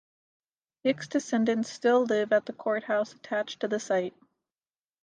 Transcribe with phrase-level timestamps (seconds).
[0.83, 4.15] Hicks' descendants still live at the Court House attached to the site.